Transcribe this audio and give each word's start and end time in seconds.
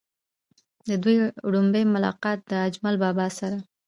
د 0.87 0.89
دوي 1.03 1.17
وړومبے 1.47 1.81
ملاقات 1.95 2.39
د 2.49 2.51
اجمل 2.67 2.95
بابا 3.03 3.27
سره 3.39 3.57